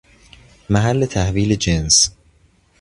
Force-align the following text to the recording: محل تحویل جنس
محل 0.69 1.05
تحویل 1.05 1.55
جنس 1.55 2.11